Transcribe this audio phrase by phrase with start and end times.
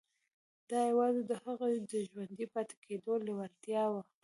[0.69, 4.01] دا يوازې د هغه د ژوندي پاتې کېدو لېوالتیا وه.